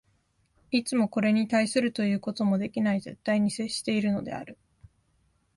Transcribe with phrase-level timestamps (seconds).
[0.71, 4.57] いつもこれに対するということもできない絶対に接しているのである。